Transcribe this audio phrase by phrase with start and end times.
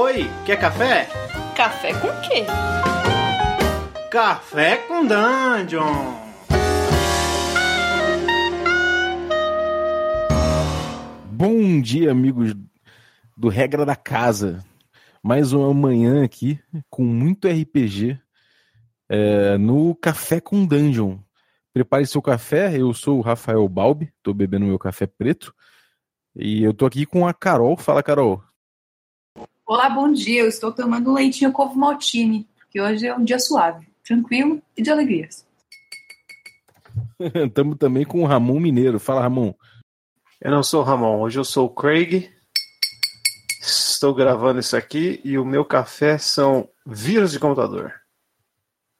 [0.00, 1.08] Oi, quer café?
[1.56, 2.44] Café com quê?
[4.08, 6.14] Café com Dungeon!
[11.32, 12.54] Bom dia, amigos
[13.36, 14.64] do Regra da Casa.
[15.20, 18.20] Mais uma manhã aqui com muito RPG
[19.08, 21.18] é, no Café com Dungeon.
[21.72, 25.52] Prepare seu café, eu sou o Rafael Balbi, tô bebendo meu café preto.
[26.36, 27.76] E eu tô aqui com a Carol.
[27.76, 28.47] Fala, Carol.
[29.68, 30.40] Olá, bom dia.
[30.40, 34.82] Eu estou tomando um leitinho covo maltine, porque hoje é um dia suave, tranquilo e
[34.82, 35.46] de alegrias.
[37.20, 38.98] Estamos também com o Ramon Mineiro.
[38.98, 39.52] Fala, Ramon.
[40.40, 42.30] Eu não sou o Ramon, hoje eu sou o Craig.
[43.60, 47.92] Estou gravando isso aqui e o meu café são vírus de computador.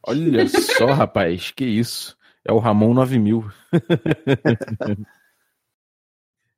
[0.07, 2.15] Olha só, rapaz, que isso.
[2.45, 3.51] É o Ramon 9000.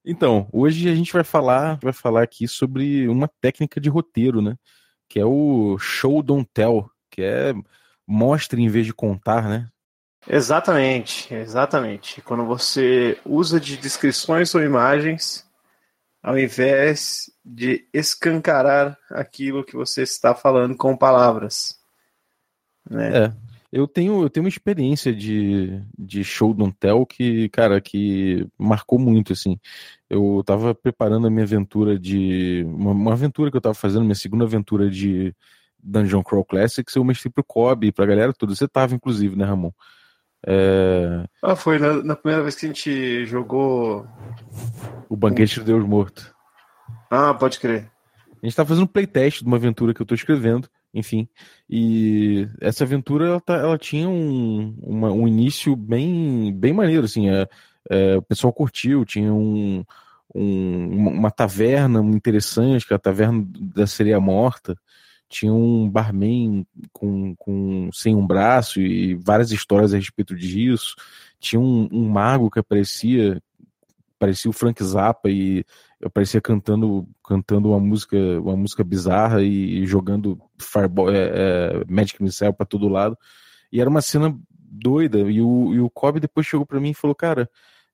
[0.04, 4.56] Então, hoje a gente vai falar, vai falar aqui sobre uma técnica de roteiro, né?
[5.08, 7.52] Que é o show don't tell, que é
[8.06, 9.68] mostre em vez de contar, né?
[10.28, 12.20] Exatamente, exatamente.
[12.22, 15.46] Quando você usa de descrições ou imagens,
[16.22, 21.78] ao invés de escancarar aquilo que você está falando com palavras.
[22.88, 23.26] Né?
[23.26, 23.49] É.
[23.72, 28.98] Eu tenho, eu tenho uma experiência de, de show don't tell que, cara, que marcou
[28.98, 29.60] muito, assim.
[30.08, 32.64] Eu tava preparando a minha aventura de...
[32.66, 35.32] Uma, uma aventura que eu tava fazendo, minha segunda aventura de
[35.80, 38.56] Dungeon Crawl Classics, eu mestrei pro Kobe, pra galera toda.
[38.56, 39.70] Você tava, inclusive, né, Ramon?
[40.44, 41.24] É...
[41.40, 44.04] Ah, foi na, na, primeira vez que a gente jogou...
[45.08, 46.34] O Banquete do Deus Morto.
[47.08, 47.88] Ah, pode crer.
[48.42, 51.28] A gente tá fazendo um playtest de uma aventura que eu tô escrevendo enfim.
[51.68, 57.28] E essa aventura ela, tá, ela tinha um, uma, um início bem, bem maneiro, assim.
[57.28, 57.48] É,
[57.88, 59.84] é, o pessoal curtiu, tinha um,
[60.34, 64.76] um, uma taverna interessante, que é a taverna da sereia morta.
[65.28, 70.96] Tinha um barman com, com, sem um braço e várias histórias a respeito disso.
[71.38, 73.40] Tinha um, um mago que aparecia,
[74.18, 75.64] parecia o Frank Zappa e
[76.04, 82.52] aparecia cantando cantando uma música uma música bizarra e, jogando Fireball, é, é, Magic Missile
[82.52, 83.16] para todo lado.
[83.72, 85.18] E era uma cena doida.
[85.18, 87.48] E o, e o Kobe depois chegou para mim e falou cara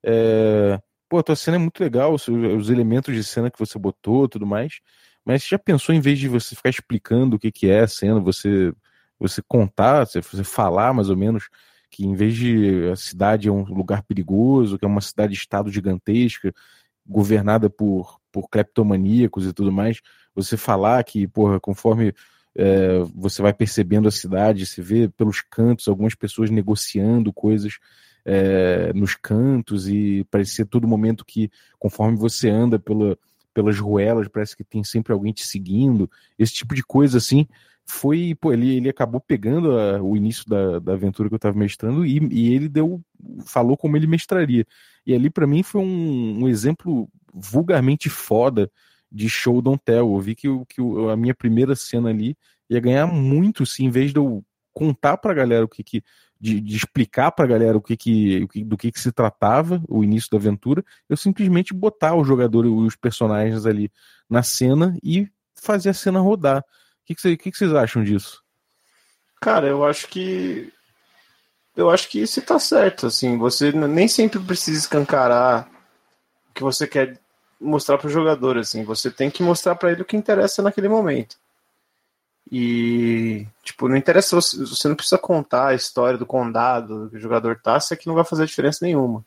[0.04, 3.78] é, pô a tua cena é muito legal os, os, elementos de cena que você
[3.78, 4.80] botou tudo mais
[5.24, 8.20] mas já pensou em vez de você ficar explicando o que que é a cena
[8.20, 8.72] você
[9.18, 11.48] você contar você, você falar mais ou menos
[11.90, 16.52] que em vez de a cidade é um lugar perigoso, que é uma cidade-estado gigantesca,
[17.08, 20.00] governada por, por cleptomaníacos e tudo mais,
[20.34, 22.14] você falar que, porra, conforme
[22.54, 27.78] é, você vai percebendo a cidade, se vê pelos cantos algumas pessoas negociando coisas
[28.24, 33.16] é, nos cantos e parecia todo momento que, conforme você anda pela,
[33.54, 37.46] pelas ruelas, parece que tem sempre alguém te seguindo, esse tipo de coisa assim.
[37.88, 41.56] Foi, pô, ele, ele acabou pegando a, o início da, da aventura que eu estava
[41.56, 43.00] mestrando e, e ele deu,
[43.44, 44.66] falou como ele mestraria.
[45.06, 48.70] E ali, para mim, foi um, um, exemplo vulgarmente foda
[49.10, 50.12] de show don't tell.
[50.12, 50.80] Eu vi que, que
[51.12, 52.36] a minha primeira cena ali
[52.68, 56.02] ia ganhar muito se em vez de eu contar pra galera o que que.
[56.38, 59.82] De, de explicar pra galera o que que, o que do que que se tratava,
[59.88, 63.90] o início da aventura, eu simplesmente botar o jogador e os personagens ali
[64.28, 66.58] na cena e fazer a cena rodar.
[66.60, 66.64] O
[67.06, 68.42] que, que, que, que vocês acham disso?
[69.40, 70.70] Cara, eu acho que
[71.76, 75.68] eu acho que isso tá certo, assim, você nem sempre precisa escancarar
[76.50, 77.18] o que você quer
[77.60, 80.88] mostrar para o jogador, assim, você tem que mostrar para ele o que interessa naquele
[80.88, 81.36] momento.
[82.50, 87.60] E, tipo, não interessa, você não precisa contar a história do condado que o jogador
[87.60, 89.24] tá, isso aqui não vai fazer diferença nenhuma.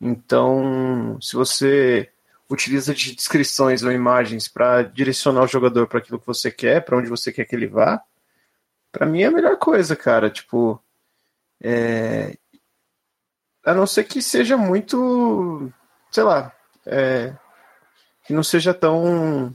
[0.00, 2.08] Então, se você
[2.48, 6.96] utiliza de descrições ou imagens para direcionar o jogador para aquilo que você quer, para
[6.96, 8.02] onde você quer que ele vá,
[8.90, 10.30] para mim é a melhor coisa, cara.
[10.30, 10.82] Tipo,
[11.62, 12.36] é...
[13.64, 15.70] A não ser que seja muito,
[16.10, 16.52] sei lá,
[16.86, 17.34] é...
[18.24, 19.54] que não seja tão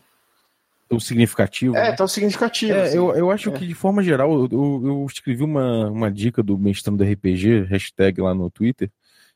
[0.87, 1.75] tão significativo.
[1.75, 1.91] É, né?
[1.93, 2.73] tão significativo.
[2.73, 2.97] É, assim.
[2.97, 3.53] eu, eu acho é.
[3.53, 8.21] que, de forma geral, eu, eu, escrevi uma, uma dica do mestrando do RPG, hashtag
[8.21, 8.91] lá no Twitter,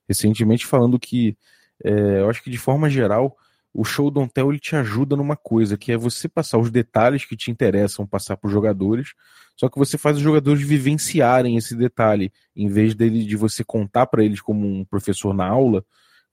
[0.07, 1.37] recentemente, falando que
[1.83, 3.35] é, eu acho que, de forma geral,
[3.73, 7.25] o show Don't Tell ele te ajuda numa coisa, que é você passar os detalhes
[7.25, 9.13] que te interessam passar para os jogadores,
[9.59, 14.07] só que você faz os jogadores vivenciarem esse detalhe, em vez dele de você contar
[14.07, 15.83] para eles como um professor na aula,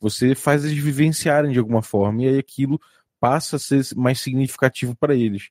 [0.00, 2.80] você faz eles vivenciarem de alguma forma e aí aquilo
[3.18, 5.48] passa a ser mais significativo para eles.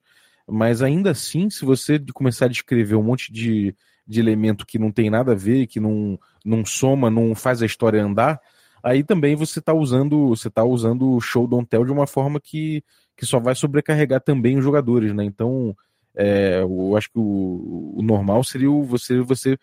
[0.48, 3.76] Mas ainda assim, se você começar a descrever um monte de,
[4.08, 7.66] de elemento que não tem nada a ver, que não, não soma, não faz a
[7.66, 8.40] história andar,
[8.82, 12.40] aí também você está usando você tá usando o show don't tell de uma forma
[12.40, 12.82] que,
[13.18, 15.26] que só vai sobrecarregar também os jogadores, né?
[15.26, 15.76] Então,
[16.16, 19.58] é, eu acho que o, o normal seria você, você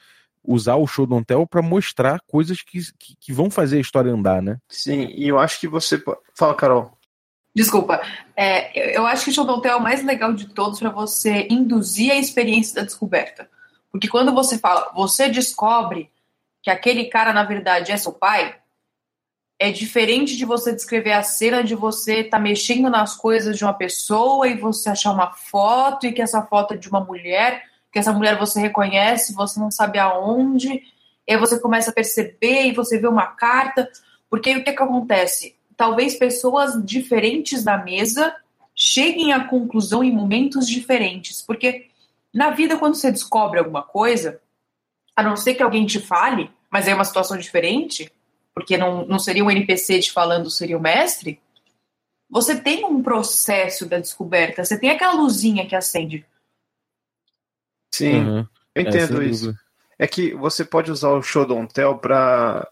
[0.45, 4.13] usar o show don't tell para mostrar coisas que, que, que, vão fazer a história
[4.13, 4.59] andar, né?
[4.69, 6.03] Sim, e eu acho que você.
[6.35, 6.97] Fala, Carol.
[7.55, 8.01] Desculpa.
[8.35, 10.91] É, eu acho que o show don't tell é o mais legal de todos para
[10.91, 13.49] você induzir a experiência da descoberta.
[13.91, 16.11] Porque quando você fala, você descobre
[16.63, 18.57] que aquele cara, na verdade, é seu pai,
[19.63, 23.65] é diferente de você descrever a cena de você estar tá mexendo nas coisas de
[23.65, 27.63] uma pessoa e você achar uma foto e que essa foto é de uma mulher
[27.93, 32.65] que essa mulher você reconhece, você não sabe aonde, e aí você começa a perceber
[32.65, 33.89] e você vê uma carta,
[34.31, 35.55] porque aí o que, que acontece?
[35.77, 38.35] Talvez pessoas diferentes da mesa
[38.75, 41.91] cheguem à conclusão em momentos diferentes, porque
[42.33, 44.41] na vida, quando você descobre alguma coisa,
[45.15, 48.11] a não ser que alguém te fale, mas é uma situação diferente,
[48.55, 51.41] porque não, não seria um NPC te falando, seria o mestre,
[52.31, 56.25] você tem um processo da descoberta, você tem aquela luzinha que acende.
[57.91, 58.47] Sim, uhum.
[58.75, 59.55] eu entendo é, isso.
[59.99, 62.67] É que você pode usar o show don't tell para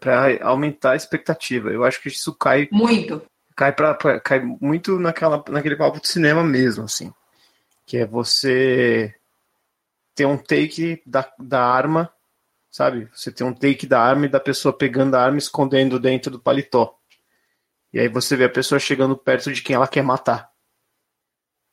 [0.00, 1.70] para aumentar a expectativa.
[1.70, 3.22] Eu acho que isso cai muito.
[3.54, 7.12] Cai para cai muito naquela naquele papo de cinema mesmo, assim.
[7.86, 9.14] Que é você
[10.16, 12.12] ter um take da, da arma,
[12.72, 13.06] sabe?
[13.14, 16.32] Você tem um take da arma e da pessoa pegando a arma e escondendo dentro
[16.32, 16.98] do paletó.
[17.92, 20.50] E aí você vê a pessoa chegando perto de quem ela quer matar.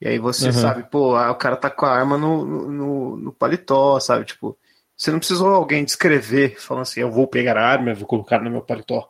[0.02, 0.54] E aí você uhum.
[0.54, 4.26] sabe, pô, o cara tá com a arma no, no, no, paletó, sabe?
[4.26, 4.58] Tipo,
[4.96, 8.52] você não precisou alguém descrever, falando assim, eu vou pegar a arma, vou colocar no
[8.52, 9.10] meu paletó.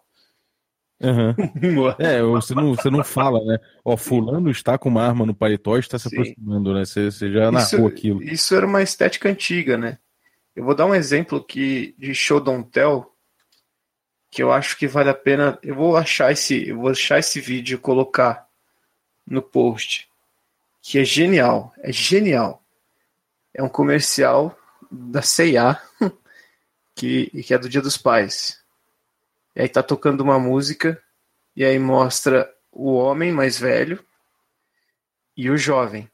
[1.01, 1.33] Uhum.
[1.97, 3.57] é, você não, você não fala, né?
[3.83, 6.15] Ó, fulano está com uma arma no paletó e está se Sim.
[6.15, 6.85] aproximando, né?
[6.85, 8.23] Você, você já narrou isso, aquilo.
[8.23, 9.97] Isso era uma estética antiga, né?
[10.59, 13.09] Eu vou dar um exemplo aqui de Show Don't Tell,
[14.29, 15.57] que eu acho que vale a pena.
[15.63, 18.45] Eu vou achar esse, eu vou achar esse vídeo e colocar
[19.25, 20.09] no post
[20.81, 22.61] que é genial, é genial.
[23.53, 24.53] É um comercial
[24.91, 25.81] da C&A,
[26.93, 28.61] que, que é do Dia dos Pais.
[29.55, 31.01] E aí tá tocando uma música,
[31.55, 34.05] e aí mostra o homem mais velho
[35.37, 36.11] e o jovem.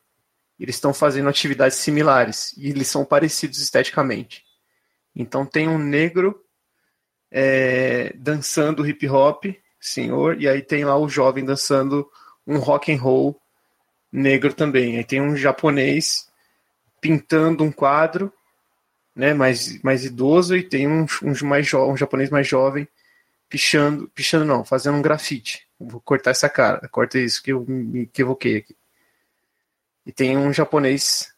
[0.59, 4.43] Eles estão fazendo atividades similares, e eles são parecidos esteticamente.
[5.15, 6.41] Então tem um negro
[7.31, 9.45] é, dançando hip hop,
[9.79, 12.09] senhor, e aí tem lá o jovem dançando
[12.45, 13.39] um rock and roll
[14.11, 14.97] negro também.
[14.97, 16.29] Aí tem um japonês
[17.01, 18.31] pintando um quadro,
[19.15, 22.87] né, mais, mais idoso, e tem um, um, mais um japonês mais jovem
[23.47, 25.67] pichando, pichando não, fazendo um grafite.
[25.79, 28.75] Vou cortar essa cara, corta isso que eu me equivoquei aqui.
[30.05, 31.33] E tem um japonês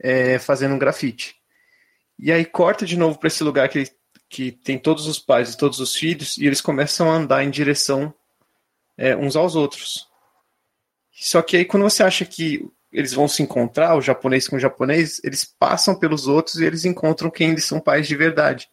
[0.00, 1.34] é, fazendo um grafite.
[2.18, 3.90] E aí corta de novo para esse lugar que,
[4.28, 7.50] que tem todos os pais e todos os filhos, e eles começam a andar em
[7.50, 8.14] direção
[8.96, 10.08] é, uns aos outros.
[11.12, 14.60] Só que aí quando você acha que eles vão se encontrar, o japonês com o
[14.60, 18.70] japonês, eles passam pelos outros e eles encontram quem eles são pais de verdade.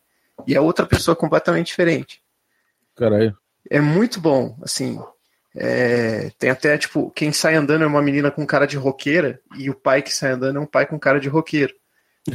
[0.48, 2.22] E é outra pessoa completamente diferente.
[2.96, 3.38] Caralho.
[3.70, 5.00] É muito bom, assim.
[5.56, 9.70] É, tem até, tipo, quem sai andando é uma menina com cara de roqueira e
[9.70, 11.74] o pai que sai andando é um pai com cara de roqueiro.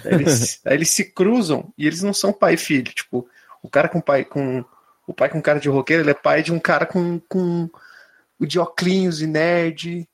[0.05, 2.93] Aí eles, aí eles se cruzam e eles não são pai e filho.
[2.93, 3.29] Tipo,
[3.62, 4.65] o cara com pai com.
[5.06, 7.69] O pai com cara de roqueiro, ele é pai de um cara com, com
[8.38, 10.06] o de óculos e nerd.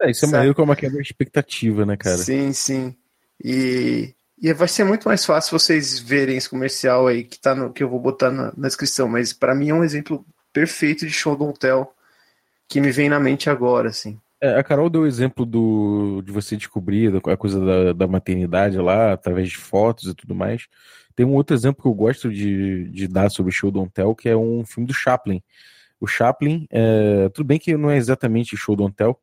[0.00, 2.16] É, isso é maneiro como uma quebra de expectativa, né, cara?
[2.16, 2.96] Sim, sim.
[3.42, 7.72] E, e vai ser muito mais fácil vocês verem esse comercial aí que, tá no,
[7.72, 11.12] que eu vou botar na, na descrição, mas para mim é um exemplo perfeito de
[11.12, 11.94] show do hotel
[12.68, 14.18] que me vem na mente agora, assim.
[14.40, 18.76] É, a Carol deu o exemplo do, de você descobrir a coisa da, da maternidade
[18.76, 20.66] lá, através de fotos e tudo mais.
[21.14, 24.14] Tem um outro exemplo que eu gosto de, de dar sobre o show do Hotel,
[24.14, 25.42] que é um filme do Chaplin,
[26.00, 29.18] o Chaplin, é, tudo bem que não é exatamente show do Tell,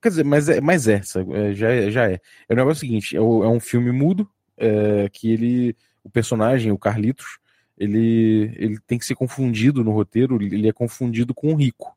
[0.00, 1.00] quer dizer, mas é, mas é,
[1.32, 2.20] é já, é, já é.
[2.48, 6.78] É o negócio seguinte, é, é um filme mudo, é, que ele, o personagem, o
[6.78, 7.38] Carlitos,
[7.76, 11.96] ele, ele tem que ser confundido no roteiro, ele é confundido com o rico.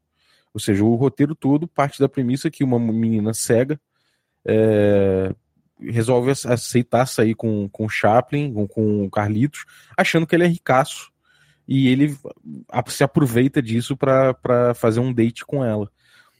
[0.57, 3.79] Ou seja, o roteiro todo parte da premissa que uma menina cega
[4.43, 5.31] é,
[5.79, 10.47] resolve aceitar sair com, com o Chaplin, com, com o Carlitos, achando que ele é
[10.47, 11.11] ricaço
[11.67, 12.17] e ele
[12.87, 15.91] se aproveita disso para fazer um date com ela.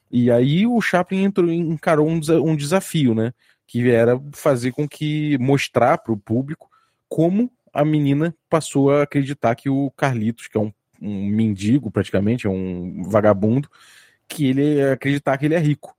[0.10, 3.32] E aí o Chaplin entrou, encarou um, um desafio, né?
[3.68, 6.68] Que era fazer com que mostrar para o público
[7.08, 12.48] como a menina passou a acreditar que o Carlitos, que é um, um mendigo praticamente,
[12.48, 13.70] é um vagabundo,
[14.28, 15.96] que ele acreditar que ele é rico.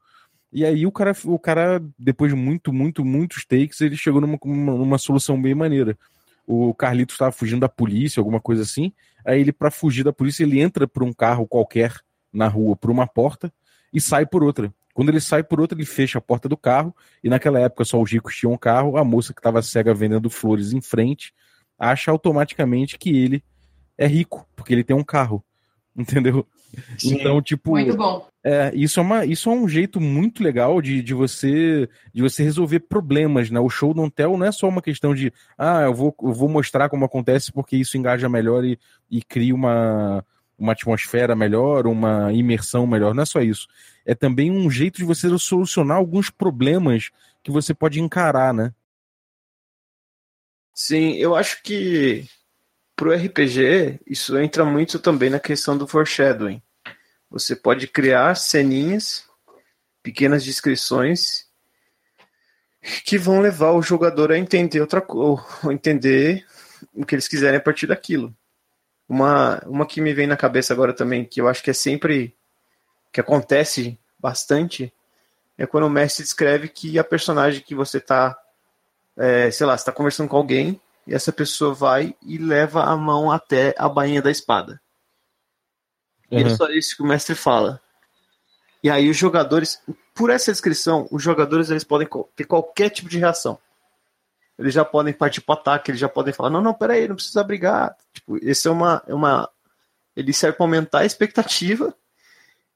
[0.53, 4.39] E aí o cara, o cara depois de muito, muito, muitos takes, ele chegou numa,
[4.45, 5.97] numa solução bem maneira
[6.49, 8.91] o Carlitos estava fugindo da polícia, alguma coisa assim.
[9.25, 11.95] Aí ele, para fugir da polícia, ele entra por um carro qualquer
[12.33, 13.53] na rua, por uma porta.
[13.93, 14.73] e sai por outra.
[14.95, 18.01] Quando ele sai por outra, ele fecha a porta do carro, e naquela época só
[18.01, 21.33] os ricos tinham um carro, a moça que estava cega vendendo flores em frente
[21.79, 23.45] acha automaticamente que ele
[23.97, 25.45] é rico, porque ele tem um carro.
[25.97, 26.47] Entendeu?
[26.99, 27.15] Sim.
[27.15, 27.71] Então, tipo.
[27.73, 28.27] Muito bom.
[28.45, 32.43] É, isso, é uma, isso é um jeito muito legal de, de, você de você
[32.43, 33.61] resolver problemas, né?
[33.61, 36.49] O show don't tell não é só uma questão de ah, eu vou, eu vou
[36.49, 38.79] mostrar como acontece porque isso engaja melhor e,
[39.11, 40.25] e cria uma,
[40.59, 43.15] uma atmosfera melhor, uma imersão melhor.
[43.15, 43.67] Não é só isso.
[44.07, 47.11] É também um jeito de você solucionar alguns problemas
[47.43, 48.73] que você pode encarar, né?
[50.73, 52.25] Sim, eu acho que
[52.99, 56.61] pro RPG isso entra muito também na questão do foreshadowing.
[57.31, 59.25] Você pode criar ceninhas,
[60.03, 61.47] pequenas descrições
[63.05, 66.45] que vão levar o jogador a entender outra coisa, entender
[66.93, 68.37] o que eles quiserem a partir daquilo.
[69.09, 72.35] Uma, uma que me vem na cabeça agora também, que eu acho que é sempre
[73.13, 74.93] que acontece bastante,
[75.57, 78.37] é quando o mestre descreve que a personagem que você está,
[79.17, 83.33] é, sei lá, está conversando com alguém e essa pessoa vai e leva a mão
[83.33, 84.81] até a bainha da espada.
[86.31, 86.39] Uhum.
[86.39, 87.81] E é só isso que o mestre fala.
[88.83, 89.83] E aí os jogadores,
[90.15, 93.59] por essa descrição, os jogadores eles podem ter qualquer tipo de reação
[94.59, 97.45] eles já podem partir para ataque, eles já podem falar, não, não, peraí, não precisa
[97.45, 97.97] brigar.
[98.13, 99.49] Tipo, esse é uma, é uma.
[100.17, 101.95] Ele serve para aumentar a expectativa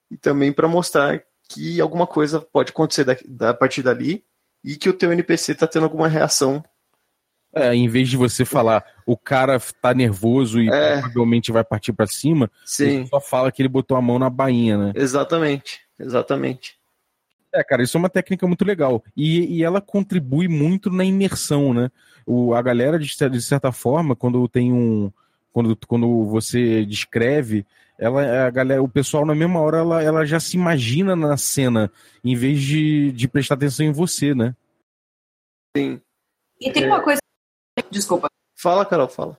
[0.09, 4.25] e também para mostrar que alguma coisa pode acontecer da, da partir dali
[4.63, 6.65] e que o teu NPC tá tendo alguma reação.
[7.55, 11.01] É, em vez de você falar o cara tá nervoso e é.
[11.01, 13.03] provavelmente vai partir para cima, Sim.
[13.03, 14.93] você só fala que ele botou a mão na bainha, né?
[14.95, 16.79] Exatamente, exatamente.
[17.55, 19.05] É, cara, isso é uma técnica muito legal.
[19.15, 21.91] E, e ela contribui muito na imersão, né?
[22.25, 25.13] O, a galera, de, de certa forma, quando tem um.
[25.53, 27.67] Quando, quando você descreve,
[27.99, 31.93] ela, a galera, o pessoal na mesma hora ela, ela já se imagina na cena,
[32.25, 34.57] em vez de, de prestar atenção em você, né?
[35.77, 36.01] Sim.
[36.59, 37.22] E tem uma coisa.
[37.91, 38.29] Desculpa.
[38.55, 39.37] Fala, Carol, fala.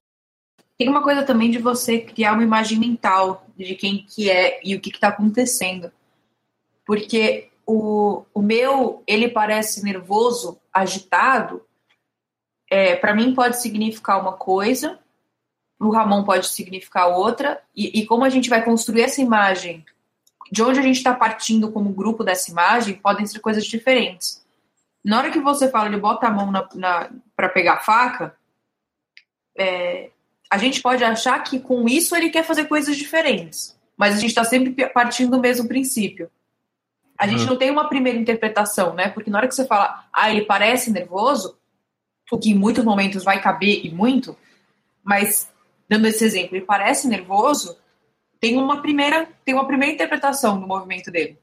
[0.77, 4.75] Tem uma coisa também de você criar uma imagem mental de quem que é e
[4.75, 5.91] o que está acontecendo.
[6.85, 11.61] Porque o, o meu, ele parece nervoso, agitado,
[12.69, 14.99] é, para mim pode significar uma coisa,
[15.79, 19.85] o Ramon pode significar outra, e, e, como a gente vai construir essa imagem,
[20.51, 24.42] de onde a gente está partindo como grupo dessa imagem, podem ser coisas diferentes.
[25.03, 28.35] Na hora que você fala, ele bota a mão na, na para pegar a faca,
[29.57, 30.09] é,
[30.49, 34.29] a gente pode achar que com isso ele quer fazer coisas diferentes, mas a gente
[34.29, 36.29] está sempre partindo do mesmo princípio.
[37.17, 37.51] A gente uhum.
[37.51, 39.09] não tem uma primeira interpretação, né?
[39.09, 41.57] Porque na hora que você fala, ah, ele parece nervoso,
[42.31, 44.35] o que em muitos momentos vai caber e muito,
[45.03, 45.51] mas
[45.87, 47.77] dando esse exemplo, ele parece nervoso,
[48.39, 51.37] tem uma primeira, tem uma primeira interpretação do movimento dele.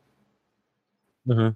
[1.27, 1.55] Uhum.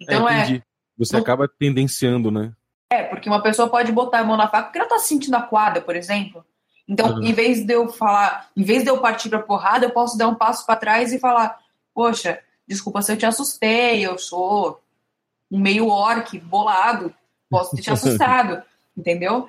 [0.00, 0.56] Então é.
[0.56, 0.62] é
[0.96, 2.52] você acaba tendenciando, né?
[2.90, 5.42] É, porque uma pessoa pode botar a mão na faca porque ela tá sentindo a
[5.42, 6.44] quadra, por exemplo.
[6.88, 7.24] Então, uhum.
[7.24, 10.28] em vez de eu falar, em vez de eu partir pra porrada, eu posso dar
[10.28, 11.58] um passo para trás e falar,
[11.92, 14.80] poxa, desculpa se eu te assustei, eu sou
[15.50, 17.12] um meio orc bolado,
[17.50, 18.62] posso ter te assustado,
[18.96, 19.48] entendeu?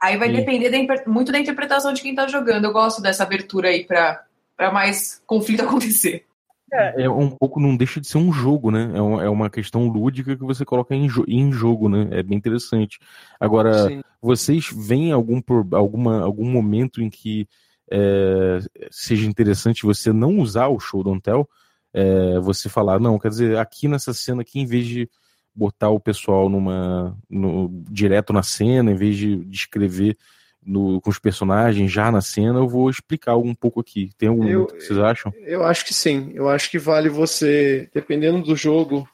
[0.00, 0.36] Aí vai Sim.
[0.36, 2.66] depender da, muito da interpretação de quem tá jogando.
[2.66, 4.24] Eu gosto dessa abertura aí pra,
[4.56, 6.26] pra mais conflito acontecer.
[6.74, 8.90] É, é um pouco, não deixa de ser um jogo, né?
[8.94, 12.08] É uma, é uma questão lúdica que você coloca em, jo em jogo, né?
[12.10, 12.98] É bem interessante.
[13.38, 14.02] Agora, Sim.
[14.20, 15.40] vocês veem algum,
[15.72, 17.48] alguma, algum momento em que
[17.90, 18.58] é,
[18.90, 21.48] seja interessante você não usar o show don't tell?
[21.94, 25.08] é, você falar, não, quer dizer, aqui nessa cena aqui, em vez de
[25.54, 30.18] botar o pessoal numa no, direto na cena, em vez de descrever
[30.64, 34.10] no, com os personagens já na cena, eu vou explicar um pouco aqui.
[34.16, 35.32] Tem algum eu, que vocês acham?
[35.38, 36.32] Eu acho que sim.
[36.34, 39.08] Eu acho que vale você, dependendo do jogo,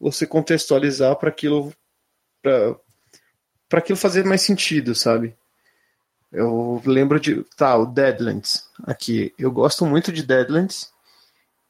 [0.00, 1.72] você contextualizar para aquilo
[2.42, 5.36] para aquilo fazer mais sentido, sabe?
[6.32, 9.32] Eu lembro de tá, o Deadlands aqui.
[9.38, 10.90] Eu gosto muito de Deadlands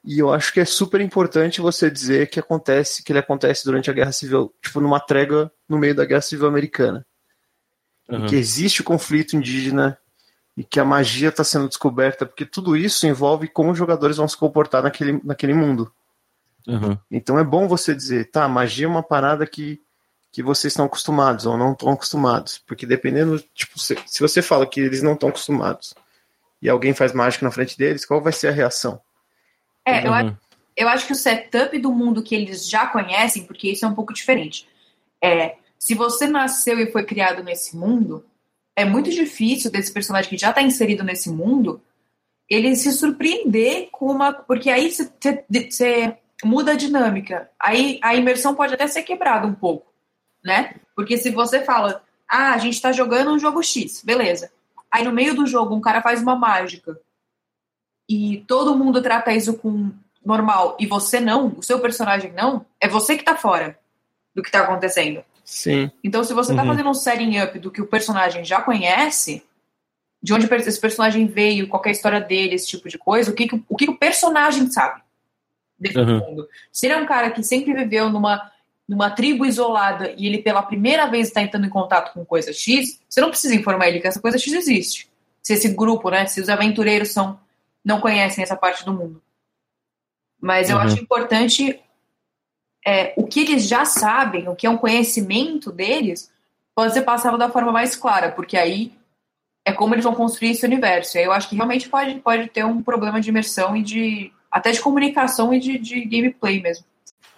[0.04, 3.90] e eu acho que é super importante você dizer que acontece, que ele acontece durante
[3.90, 7.06] a Guerra Civil, tipo numa trégua no meio da Guerra Civil Americana.
[8.08, 8.26] Uhum.
[8.26, 9.98] Que existe o conflito indígena
[10.56, 14.26] e que a magia está sendo descoberta, porque tudo isso envolve como os jogadores vão
[14.26, 15.92] se comportar naquele, naquele mundo.
[16.66, 16.98] Uhum.
[17.10, 19.80] Então é bom você dizer, tá, magia é uma parada que,
[20.32, 22.58] que vocês estão acostumados ou não estão acostumados.
[22.66, 25.94] Porque dependendo, tipo, se, se você fala que eles não estão acostumados
[26.60, 29.00] e alguém faz mágica na frente deles, qual vai ser a reação?
[29.84, 30.28] É, uhum.
[30.28, 30.36] eu,
[30.76, 33.94] eu acho que o setup do mundo que eles já conhecem, porque isso é um
[33.94, 34.68] pouco diferente.
[35.22, 38.24] É, se você nasceu e foi criado nesse mundo,
[38.74, 41.80] é muito difícil desse personagem que já está inserido nesse mundo
[42.48, 44.32] ele se surpreender com uma.
[44.32, 47.50] Porque aí você muda a dinâmica.
[47.60, 49.92] Aí a imersão pode até ser quebrada um pouco,
[50.42, 50.76] né?
[50.96, 54.50] Porque se você fala, ah, a gente tá jogando um jogo X, beleza.
[54.90, 56.98] Aí no meio do jogo um cara faz uma mágica
[58.08, 59.92] e todo mundo trata isso com
[60.24, 63.78] normal e você não, o seu personagem não, é você que tá fora
[64.34, 65.22] do que tá acontecendo.
[65.50, 65.90] Sim.
[66.04, 66.68] Então, se você tá Uhum.
[66.68, 69.42] fazendo um setting up do que o personagem já conhece,
[70.22, 73.34] de onde esse personagem veio, qual é a história dele, esse tipo de coisa, o
[73.34, 75.00] que, que- o, que o personagem sabe
[75.78, 76.18] desse Uhum.
[76.18, 76.48] mundo.
[76.70, 78.52] Se ele é um cara que sempre viveu numa,
[78.86, 83.00] numa tribo isolada e ele pela primeira vez está entrando em contato com coisa X,
[83.08, 85.08] você não precisa informar ele que essa coisa X existe.
[85.42, 87.40] Se esse grupo, né, se os aventureiros são
[87.82, 89.22] não conhecem essa parte do mundo.
[90.38, 90.82] Mas eu Uhum.
[90.82, 91.80] acho importante
[92.88, 96.32] é, o que eles já sabem, o que é um conhecimento deles,
[96.74, 98.92] pode ser passado da forma mais clara, porque aí
[99.62, 101.16] é como eles vão construir esse universo.
[101.16, 104.32] E aí eu acho que realmente pode, pode ter um problema de imersão e de.
[104.50, 106.86] até de comunicação e de, de gameplay mesmo.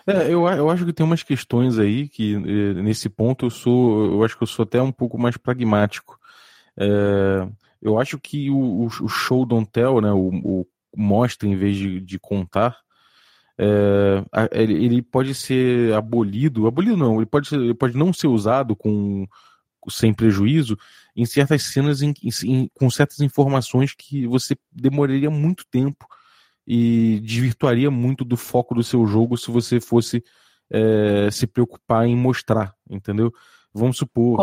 [0.06, 4.04] É, eu, eu acho que tem umas questões aí que eh, nesse ponto eu sou,
[4.12, 6.16] eu acho que eu sou até um pouco mais pragmático.
[6.76, 7.48] É,
[7.82, 10.66] eu acho que o, o- o show don't tell, né, o, o
[10.96, 12.76] mostra em vez de, de contar,
[13.62, 18.26] é, ele, ele pode ser abolido, abolido não, ele pode, ser- ele pode não ser
[18.28, 19.26] usado com
[19.88, 20.76] sem prejuízo
[21.16, 22.14] em certas cenas em-
[22.44, 26.06] em- com certas informações que você demoraria muito tempo
[26.66, 30.22] e desvirtuaria muito do foco do seu jogo se você fosse
[30.72, 33.32] é, se preocupar em mostrar, entendeu?
[33.74, 34.36] Vamos supor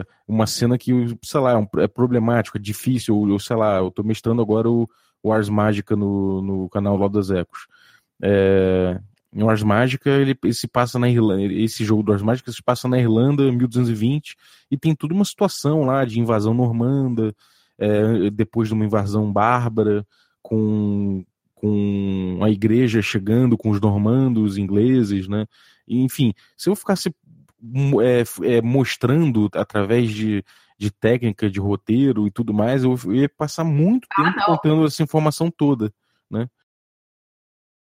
[0.00, 0.92] é, uma cena que,
[1.24, 4.88] sei lá, é, é problemática, é difícil, ou, sei lá, eu tô mestrando agora o,
[5.22, 7.66] o Ars Mágica no, no canal Lá das Ecos.
[8.22, 9.00] É,
[9.32, 12.62] em Ars Mágica, ele, ele se passa na Irlanda, esse jogo do Ars Mágica se
[12.62, 14.34] passa na Irlanda, 1220,
[14.70, 17.34] e tem toda uma situação lá de invasão normanda,
[17.78, 20.06] é, depois de uma invasão bárbara,
[20.42, 25.46] com, com a igreja chegando com os normandos ingleses, né?
[25.86, 27.14] Enfim, se eu ficasse
[27.60, 30.44] mo- é, é, mostrando através de,
[30.78, 34.46] de técnica, de roteiro e tudo mais, eu, ia passar muito Ah, tempo não.
[34.46, 35.92] contando essa informação toda,
[36.30, 36.48] né?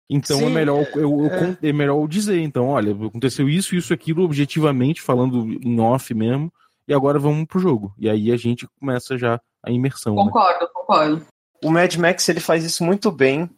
[0.09, 1.57] Então é Sim, melhor eu, eu- é.
[1.69, 6.51] é melhor eu dizer, então, olha, aconteceu isso, isso, aquilo, objetivamente, falando em off mesmo,
[6.87, 7.93] e agora vamos pro jogo.
[7.97, 10.15] E aí a gente começa já a imersão.
[10.15, 10.23] né?
[10.23, 11.25] Concordo, concordo.
[11.63, 13.49] O Mad Max ele faz isso muito bem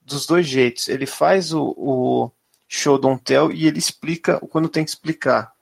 [0.00, 0.88] dos dois jeitos.
[0.88, 2.30] Ele faz o, o
[2.68, 5.52] show don't tell e ele explica quando tem que explicar.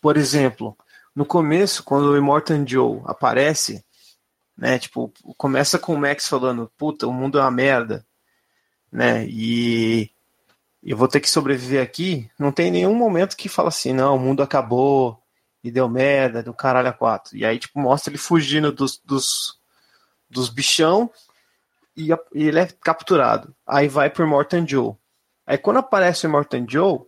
[0.00, 0.76] Por exemplo,
[1.14, 3.84] no começo, quando o Immortan Joe aparece,
[4.56, 8.04] né, tipo, começa com o Max falando, puta, o mundo é uma merda,
[8.92, 10.10] né, e
[10.82, 14.18] eu vou ter que sobreviver aqui, não tem nenhum momento que fala assim, não, o
[14.18, 15.22] mundo acabou
[15.62, 17.36] e deu merda, do caralho a quatro.
[17.36, 19.58] E aí, tipo, mostra ele fugindo dos, dos,
[20.28, 21.10] dos bichão
[21.96, 23.54] e, e ele é capturado.
[23.66, 24.94] Aí vai pro Immortan Joe.
[25.46, 27.00] Aí quando aparece o Immortan Joe,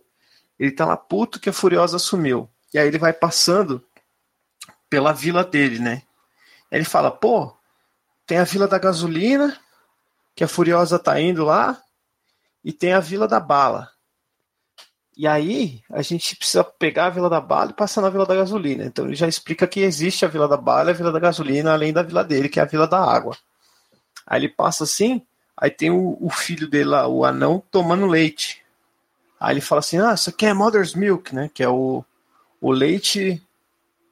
[0.57, 2.49] ele tá lá puto que a Furiosa sumiu.
[2.73, 3.85] E aí ele vai passando
[4.89, 6.01] pela vila dele, né?
[6.71, 7.53] Ele fala, pô,
[8.25, 9.59] tem a vila da gasolina,
[10.35, 11.81] que a Furiosa tá indo lá,
[12.63, 13.89] e tem a vila da bala.
[15.17, 18.35] E aí a gente precisa pegar a vila da bala e passar na vila da
[18.35, 18.83] gasolina.
[18.83, 21.71] Então ele já explica que existe a vila da bala e a vila da gasolina,
[21.71, 23.37] além da vila dele, que é a vila da água.
[24.27, 25.21] Aí ele passa assim,
[25.55, 28.65] aí tem o, o filho dele lá, o anão, tomando leite.
[29.39, 31.49] Aí ele fala assim: Ah, isso aqui é Mother's Milk, né?
[31.53, 32.03] Que é o,
[32.59, 33.41] o leite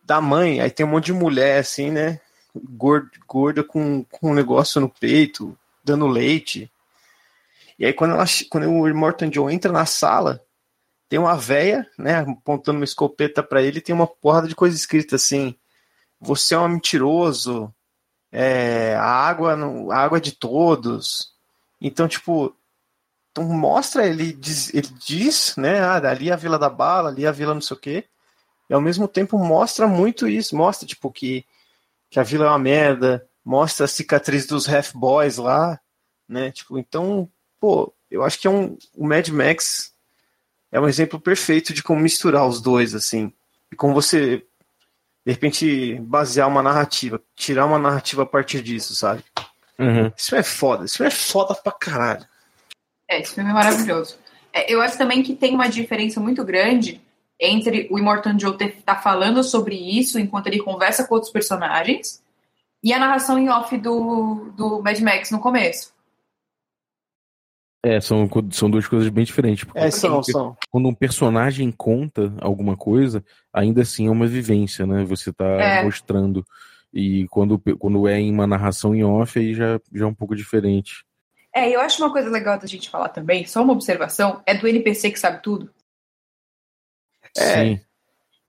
[0.04, 0.62] da mãe.
[0.62, 2.22] Aí tem um monte de mulher assim, né?
[2.56, 6.72] Gorda, gorda com, com um negócio no peito, dando leite.
[7.78, 10.44] E aí quando, ela, quando o Immortan Joe entra na sala,
[11.10, 15.16] tem uma véia, né, apontando uma escopeta para ele, tem uma porrada de coisa escrita
[15.16, 15.56] assim:
[16.20, 17.74] você é um mentiroso,
[18.32, 19.56] é, a água,
[19.92, 21.34] a água é de todos.
[21.80, 22.56] Então, tipo,
[23.32, 27.26] então mostra ele diz, ele diz, né, ah, ali é a Vila da Bala, ali
[27.26, 28.06] é a Vila não sei o quê.
[28.70, 31.46] E ao mesmo tempo mostra muito isso, mostra tipo que
[32.14, 35.80] que a vila é uma merda, mostra a cicatriz dos half boys lá,
[36.28, 36.52] né?
[36.52, 37.30] Tipo, então,
[37.60, 39.94] pô, eu acho que é um o Mad Max
[40.72, 43.32] é um exemplo perfeito de como misturar os dois, assim.
[43.72, 44.44] E como você,
[45.26, 49.24] de repente, basear uma narrativa, tirar uma narrativa a partir disso, sabe?
[49.78, 50.12] Uhum.
[50.18, 52.26] Isso é foda, isso é foda pra caralho.
[53.08, 54.18] É, esse filme é maravilhoso.
[54.52, 57.02] É, eu acho também que tem uma diferença muito grande
[57.40, 62.24] entre o Immortan Joe ter, tá falando sobre isso enquanto ele conversa com outros personagens
[62.84, 65.94] e a narração em off do, do Mad Max no começo.
[67.86, 69.66] É, são, são duas coisas bem diferentes.
[69.66, 70.58] porque É, são, quando- são.
[70.70, 75.04] Quando um personagem conta alguma coisa, ainda assim é uma vivência, né?
[75.04, 75.84] Você tá É.
[75.84, 76.46] mostrando.
[76.94, 80.36] E quando, quando é em uma narração em off, aí já, já é um pouco
[80.36, 81.04] diferente.
[81.54, 84.68] É, eu acho uma coisa legal da gente falar também, só uma observação, é do
[84.68, 85.72] NPC que sabe tudo.
[87.38, 87.64] É.
[87.76, 87.82] Sim.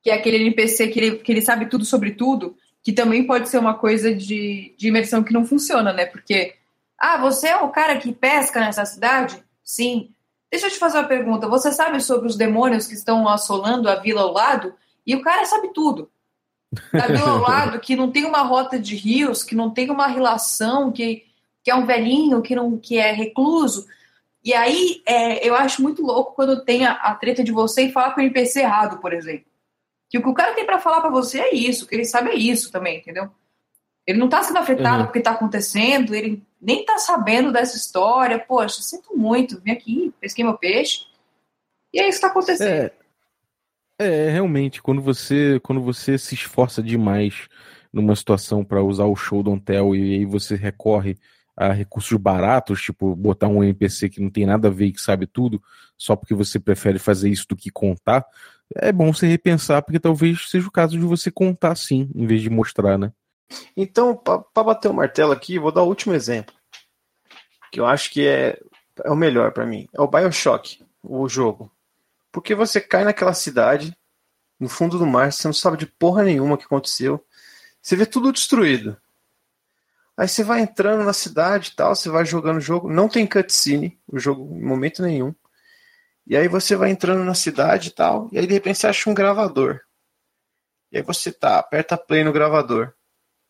[0.03, 3.49] Que é aquele NPC que ele, que ele sabe tudo sobre tudo, que também pode
[3.49, 6.05] ser uma coisa de, de imersão que não funciona, né?
[6.05, 6.55] Porque,
[6.99, 9.42] ah, você é o cara que pesca nessa cidade?
[9.64, 10.11] Sim.
[10.51, 11.49] Deixa eu te fazer uma pergunta.
[11.49, 14.75] Você sabe sobre os demônios que estão assolando a vila ao lado?
[15.07, 16.11] E o cara sabe tudo.
[16.92, 20.07] Da vila ao lado, que não tem uma rota de rios, que não tem uma
[20.07, 21.25] relação, que,
[21.62, 23.87] que é um velhinho, que, não, que é recluso.
[24.44, 27.92] E aí, é, eu acho muito louco quando tem a, a treta de você e
[27.92, 29.47] falar com o NPC errado, por exemplo.
[30.14, 32.31] Que o que o cara tem para falar para você é isso, que ele sabe
[32.31, 33.29] é isso também, entendeu?
[34.07, 35.05] Ele não tá sendo afetado uhum.
[35.07, 38.38] porque tá acontecendo, ele nem tá sabendo dessa história.
[38.38, 41.07] Poxa, sinto muito, vim aqui, pesquei meu peixe.
[41.92, 42.92] E é isso que tá acontecendo.
[43.98, 47.48] É, é realmente, quando você, quando você se esforça demais
[47.92, 51.18] numa situação para usar o show don't tell e aí você recorre
[51.57, 55.00] a recursos baratos, tipo botar um NPC que não tem nada a ver e que
[55.00, 55.61] sabe tudo,
[55.98, 58.24] só porque você prefere fazer isso do que contar,
[58.77, 62.42] é bom você repensar, porque talvez seja o caso de você contar sim, em vez
[62.42, 63.12] de mostrar, né?
[63.77, 66.55] Então, para bater o martelo aqui, vou dar o último exemplo,
[67.70, 68.59] que eu acho que é,
[69.05, 69.88] é o melhor para mim.
[69.92, 71.70] É o Bioshock, o jogo.
[72.33, 73.96] Porque você cai naquela cidade,
[74.59, 77.24] no fundo do mar, você não sabe de porra nenhuma o que aconteceu.
[77.81, 78.96] Você vê tudo destruído.
[80.16, 82.90] Aí você vai entrando na cidade e tal, você vai jogando o jogo.
[82.90, 85.35] Não tem cutscene, o jogo em momento nenhum.
[86.26, 89.10] E aí você vai entrando na cidade e tal, e aí de repente você acha
[89.10, 89.80] um gravador.
[90.90, 92.94] E aí você tá, aperta play no gravador.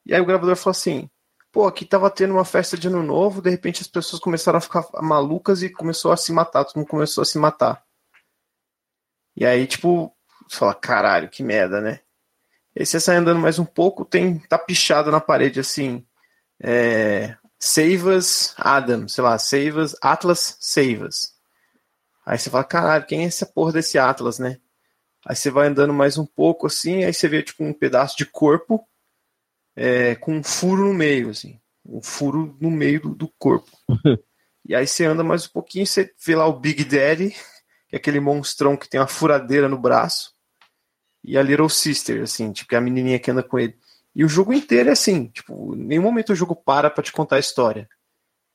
[0.04, 1.08] E aí o gravador falou assim:
[1.52, 4.60] pô, aqui tava tendo uma festa de ano novo, de repente as pessoas começaram a
[4.60, 7.84] ficar malucas e começou a se matar, todo mundo começou a se matar.
[9.36, 10.12] E aí, tipo,
[10.48, 12.00] você fala, caralho, que merda, né?
[12.74, 16.04] E aí você sai andando mais um pouco, tem, tá pichado na parede assim,
[16.60, 17.36] é,
[18.16, 20.58] us Adam, sei lá, us, Atlas
[21.06, 21.33] us.
[22.24, 24.58] Aí você fala, caralho, quem é essa porra desse Atlas, né?
[25.26, 28.26] Aí você vai andando mais um pouco assim, aí você vê tipo um pedaço de
[28.26, 28.86] corpo
[29.76, 31.58] é, com um furo no meio, assim.
[31.84, 33.70] Um furo no meio do, do corpo.
[34.66, 37.30] e aí você anda mais um pouquinho, você vê lá o Big Daddy,
[37.88, 40.34] que é aquele monstrão que tem uma furadeira no braço.
[41.22, 43.76] E a Little Sister, assim, tipo, que é a menininha que anda com ele.
[44.14, 47.10] E o jogo inteiro é assim, tipo, em nenhum momento o jogo para pra te
[47.10, 47.88] contar a história.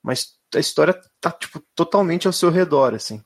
[0.02, 3.22] Mas a história tá, tipo, totalmente ao seu redor, assim.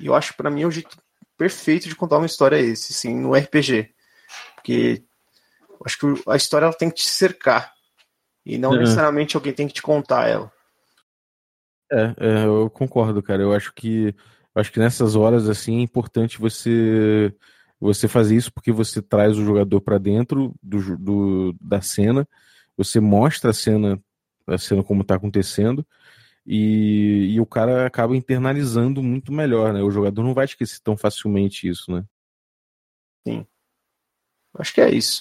[0.00, 0.96] E eu acho para mim é o jeito
[1.36, 3.90] perfeito de contar uma história esse, sim, no RPG.
[4.56, 5.04] Porque
[5.70, 7.72] eu acho que a história ela tem que te cercar.
[8.44, 8.78] E não uhum.
[8.78, 10.50] necessariamente alguém tem que te contar ela.
[11.90, 13.42] É, é, eu concordo, cara.
[13.42, 14.14] Eu acho que
[14.54, 17.32] acho que nessas horas assim é importante você
[17.80, 22.26] você fazer isso porque você traz o jogador para dentro do, do, da cena,
[22.76, 24.00] você mostra a cena
[24.46, 25.86] a cena como está acontecendo
[26.50, 29.82] e, e o cara acaba internalizando muito melhor, né?
[29.82, 32.02] O jogador não vai esquecer tão facilmente isso, né?
[33.26, 33.46] Sim.
[34.54, 35.18] Acho que é isso.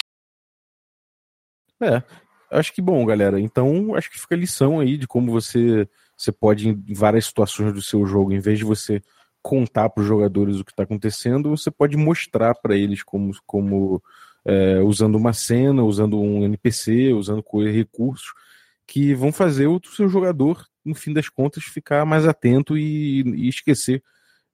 [1.82, 2.02] É.
[2.50, 3.42] Acho que bom, galera.
[3.42, 5.86] Então, acho que fica a lição aí de como você
[6.16, 9.04] você pode em várias situações do seu jogo, em vez de você
[9.42, 14.02] contar para os jogadores o que está acontecendo, você pode mostrar para eles como, como
[14.46, 18.34] é, usando uma cena, usando um NPC, usando recursos
[18.88, 23.50] que vão fazer o seu jogador no fim das contas, ficar mais atento e, e
[23.50, 24.02] esquecer,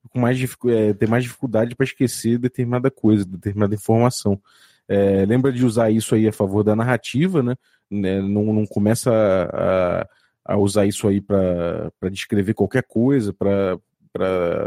[0.09, 4.41] com mais, é, ter mais dificuldade para esquecer determinada coisa, determinada informação.
[4.89, 7.55] É, lembra de usar isso aí a favor da narrativa, né?
[7.89, 10.07] né não, não começa a,
[10.43, 13.79] a usar isso aí para descrever qualquer coisa, para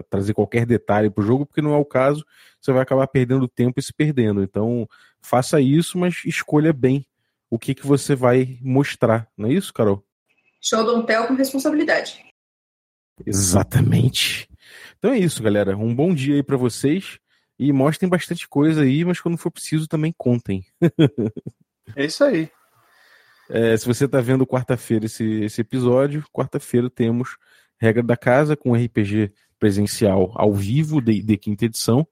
[0.08, 2.24] trazer qualquer detalhe para o jogo, porque não é o caso,
[2.60, 4.42] você vai acabar perdendo tempo e se perdendo.
[4.42, 4.88] Então,
[5.20, 7.04] faça isso, mas escolha bem
[7.50, 10.04] o que, que você vai mostrar, não é isso, Carol?
[10.60, 12.24] Show don't tell com responsabilidade.
[13.24, 14.48] Exatamente.
[14.98, 15.76] Então é isso, galera.
[15.76, 17.18] Um bom dia aí para vocês
[17.58, 20.64] e mostrem bastante coisa aí, mas quando for preciso também contem.
[21.94, 22.50] é isso aí.
[23.48, 27.36] É, se você está vendo quarta-feira esse, esse episódio, quarta-feira temos
[27.78, 32.06] Regra da Casa com RPG presencial ao vivo de, de quinta edição.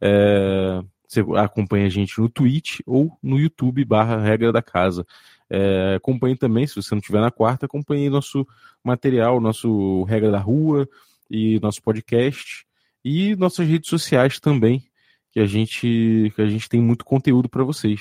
[0.00, 5.04] É, você acompanha a gente no Twitch ou no YouTube barra Regra da Casa.
[5.50, 8.46] É, acompanhe também, se você não estiver na quarta, acompanhe nosso
[8.84, 10.88] material, nosso Regra da Rua
[11.28, 12.64] e nosso podcast
[13.04, 14.84] e nossas redes sociais também,
[15.32, 18.00] que a gente, que a gente tem muito conteúdo para vocês.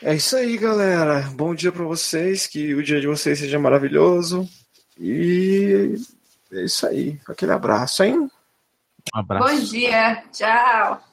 [0.00, 1.22] É isso aí, galera.
[1.34, 4.48] Bom dia para vocês, que o dia de vocês seja maravilhoso.
[4.96, 5.96] E
[6.52, 7.18] é isso aí.
[7.26, 8.30] Aquele abraço, hein?
[9.12, 9.48] Um abraço.
[9.48, 10.22] Bom dia.
[10.32, 11.11] Tchau.